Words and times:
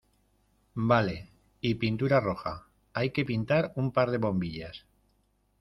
vale. 0.89 1.29
y 1.61 1.75
pintura 1.75 2.19
roja. 2.19 2.65
hay 2.93 3.11
que 3.11 3.23
pintar 3.23 3.71
un 3.75 3.91
par 3.91 4.09
de 4.09 4.17
bombillas. 4.17 4.87